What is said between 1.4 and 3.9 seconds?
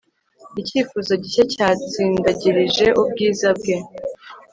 cyatsindagirije ubwiza bwe